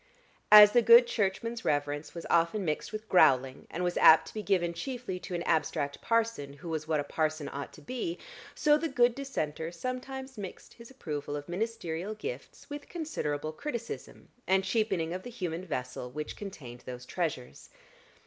As 0.51 0.71
the 0.71 0.81
good 0.81 1.05
Churchman's 1.05 1.63
reverence 1.63 2.15
was 2.15 2.25
often 2.31 2.65
mixed 2.65 2.91
with 2.91 3.07
growling, 3.07 3.67
and 3.69 3.83
was 3.83 3.97
apt 3.99 4.25
to 4.29 4.33
be 4.33 4.41
given 4.41 4.73
chiefly 4.73 5.19
to 5.19 5.35
an 5.35 5.43
abstract 5.43 6.01
parson 6.01 6.53
who 6.53 6.69
was 6.69 6.87
what 6.87 6.99
a 6.99 7.03
parson 7.03 7.47
ought 7.53 7.71
to 7.73 7.83
be, 7.83 8.17
so 8.55 8.79
the 8.79 8.87
good 8.87 9.13
Dissenter 9.13 9.71
sometimes 9.71 10.39
mixed 10.39 10.73
his 10.73 10.89
approval 10.89 11.35
of 11.35 11.47
ministerial 11.47 12.15
gifts 12.15 12.67
with 12.67 12.89
considerable 12.89 13.51
criticism 13.53 14.29
and 14.47 14.63
cheapening 14.63 15.13
of 15.13 15.21
the 15.21 15.29
human 15.29 15.63
vessel 15.63 16.09
which 16.09 16.35
contained 16.35 16.79
those 16.87 17.05
treasures. 17.05 17.69